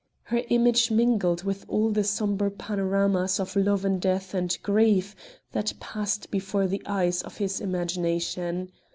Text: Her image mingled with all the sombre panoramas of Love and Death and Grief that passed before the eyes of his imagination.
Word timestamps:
Her 0.23 0.41
image 0.49 0.89
mingled 0.89 1.43
with 1.43 1.63
all 1.69 1.91
the 1.91 2.03
sombre 2.03 2.49
panoramas 2.49 3.39
of 3.39 3.55
Love 3.55 3.85
and 3.85 4.01
Death 4.01 4.33
and 4.33 4.57
Grief 4.63 5.15
that 5.51 5.73
passed 5.79 6.31
before 6.31 6.65
the 6.65 6.81
eyes 6.87 7.21
of 7.21 7.37
his 7.37 7.61
imagination. 7.61 8.71